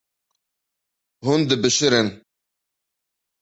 [1.25, 2.07] Hûn dibişirin.